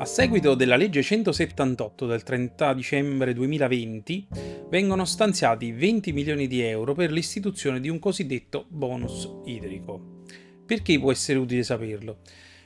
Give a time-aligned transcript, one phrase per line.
[0.00, 4.28] A seguito della legge 178 del 30 dicembre 2020
[4.70, 10.22] vengono stanziati 20 milioni di euro per l'istituzione di un cosiddetto bonus idrico.
[10.64, 12.20] Perché può essere utile saperlo?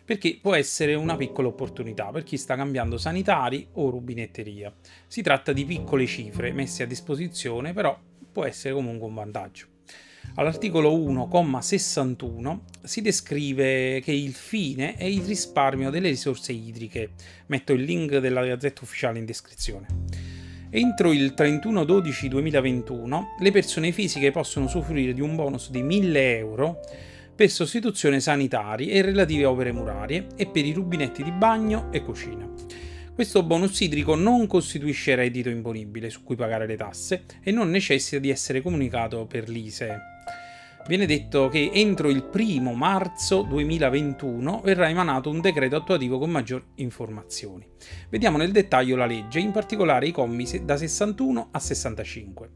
[0.04, 4.72] Perché può essere una piccola opportunità per chi sta cambiando sanitari o rubinetteria.
[5.08, 7.98] Si tratta di piccole cifre messe a disposizione, però
[8.30, 9.73] può essere comunque un vantaggio.
[10.36, 17.10] All'articolo 1,61 si descrive che il fine è il risparmio delle risorse idriche.
[17.46, 19.86] Metto il link della Gazzetta Ufficiale in descrizione.
[20.70, 26.80] Entro il 31-12-2021 le persone fisiche possono usufruire di un bonus di 1000 euro
[27.32, 32.50] per sostituzione sanitari e relative opere murarie e per i rubinetti di bagno e cucina.
[33.14, 38.18] Questo bonus idrico non costituisce reddito imponibile su cui pagare le tasse e non necessita
[38.18, 40.13] di essere comunicato per l'ISE
[40.86, 46.64] viene detto che entro il primo marzo 2021 verrà emanato un decreto attuativo con maggiori
[46.76, 47.66] informazioni.
[48.10, 52.48] Vediamo nel dettaglio la legge, in particolare i commi da 61 a 65.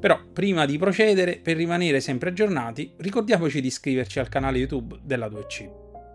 [0.00, 5.26] Però, prima di procedere, per rimanere sempre aggiornati, ricordiamoci di iscriverci al canale YouTube della
[5.26, 5.68] 2C.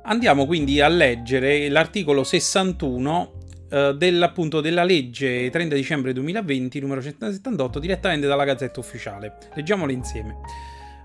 [0.04, 3.38] Andiamo quindi a leggere l'articolo 61
[3.70, 9.38] eh, dell'appunto della legge 30 dicembre 2020 numero 178 direttamente dalla Gazzetta Ufficiale.
[9.54, 10.38] Leggiamolo insieme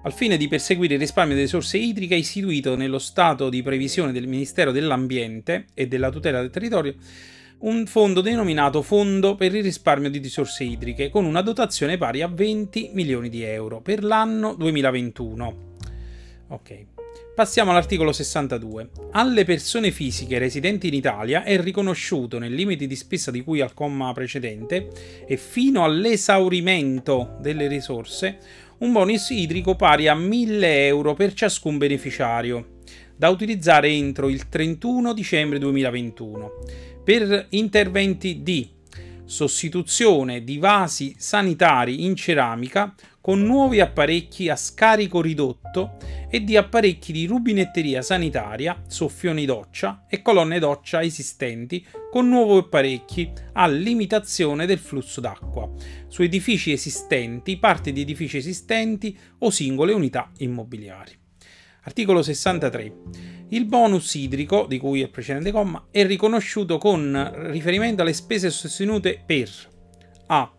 [0.02, 4.27] al fine di perseguire il risparmio delle risorse idriche istituito nello stato di previsione del
[4.27, 6.94] Ministero dell'Ambiente e della tutela del territorio
[7.60, 12.28] un fondo denominato Fondo per il risparmio di risorse idriche con una dotazione pari a
[12.28, 15.66] 20 milioni di euro per l'anno 2021.
[16.48, 16.86] Ok.
[17.34, 18.91] Passiamo all'articolo 62.
[19.12, 23.74] Alle persone fisiche residenti in Italia è riconosciuto nel limite di spesa di cui al
[23.74, 24.88] comma precedente
[25.26, 28.38] e fino all'esaurimento delle risorse
[28.79, 32.77] un bonus idrico pari a 1000 euro per ciascun beneficiario,
[33.17, 36.51] da utilizzare entro il 31 dicembre 2021,
[37.03, 38.77] per interventi di
[39.29, 45.99] sostituzione di vasi sanitari in ceramica con nuovi apparecchi a scarico ridotto
[46.31, 53.31] e di apparecchi di rubinetteria sanitaria, soffioni doccia e colonne doccia esistenti con nuovi apparecchi
[53.53, 55.71] a limitazione del flusso d'acqua
[56.06, 61.12] su edifici esistenti, parti di edifici esistenti o singole unità immobiliari.
[61.83, 63.38] Articolo 63.
[63.50, 69.22] Il bonus idrico, di cui il precedente comma, è riconosciuto con riferimento alle spese sostenute
[69.25, 69.50] per
[70.26, 70.53] A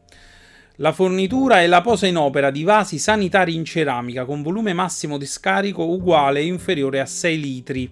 [0.77, 5.17] la fornitura e la posa in opera di vasi sanitari in ceramica con volume massimo
[5.17, 7.91] di scarico uguale e inferiore a 6 litri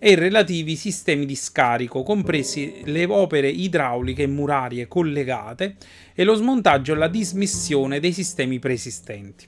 [0.00, 5.76] e relativi sistemi di scarico, compresi le opere idrauliche e murarie collegate
[6.12, 9.46] e lo smontaggio e la dismissione dei sistemi preesistenti.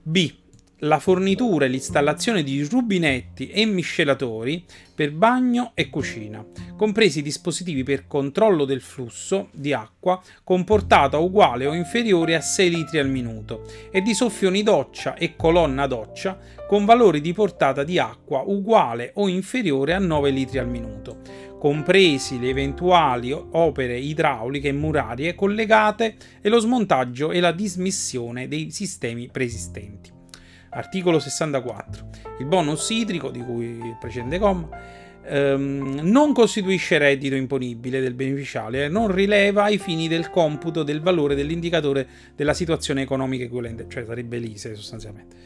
[0.00, 0.32] B
[0.82, 6.44] la fornitura e l'installazione di rubinetti e miscelatori per bagno e cucina,
[6.76, 12.70] compresi dispositivi per controllo del flusso di acqua con portata uguale o inferiore a 6
[12.70, 17.98] litri al minuto e di soffioni doccia e colonna doccia con valori di portata di
[17.98, 21.22] acqua uguale o inferiore a 9 litri al minuto,
[21.58, 28.70] compresi le eventuali opere idrauliche e murarie collegate e lo smontaggio e la dismissione dei
[28.70, 30.17] sistemi preesistenti.
[30.78, 32.08] Articolo 64.
[32.38, 34.68] Il bonus idrico, di cui il precedente comma,
[35.24, 41.00] ehm, non costituisce reddito imponibile del beneficiario e non rileva ai fini del computo del
[41.00, 42.06] valore dell'indicatore
[42.36, 45.36] della situazione economica equivalente, cioè sarebbe l'ISE sostanzialmente.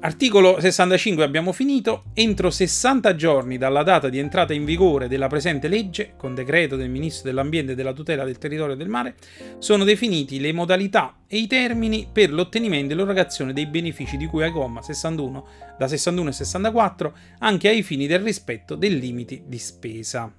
[0.00, 2.04] Articolo 65 abbiamo finito.
[2.14, 6.88] Entro 60 giorni dalla data di entrata in vigore della presente legge, con decreto del
[6.88, 9.16] Ministro dell'Ambiente e della tutela del territorio e del mare,
[9.58, 14.44] sono definiti le modalità e i termini per l'ottenimento e l'erogazione dei benefici di cui
[14.44, 19.58] ai comma 61 da 61 e 64, anche ai fini del rispetto dei limiti di
[19.58, 20.32] spesa.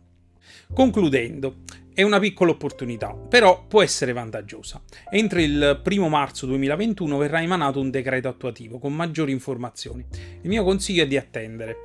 [0.74, 1.64] Concludendo,
[1.94, 4.82] è una piccola opportunità, però può essere vantaggiosa.
[5.10, 10.06] Entro il 1 marzo 2021 verrà emanato un decreto attuativo con maggiori informazioni.
[10.42, 11.76] Il mio consiglio è di attendere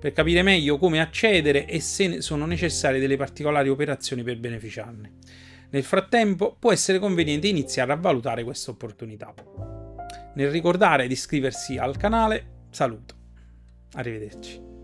[0.00, 5.12] per capire meglio come accedere e se sono necessarie delle particolari operazioni per beneficiarne.
[5.70, 9.32] Nel frattempo può essere conveniente iniziare a valutare questa opportunità.
[10.34, 13.14] Nel ricordare di iscriversi al canale, saluto.
[13.92, 14.79] Arrivederci.